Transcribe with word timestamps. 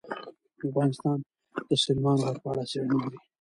افغانستان 0.67 1.17
د 1.67 1.71
سلیمان 1.83 2.17
غر 2.23 2.35
په 2.43 2.47
اړه 2.51 2.63
څېړنې 2.69 2.97
لري. 3.03 3.19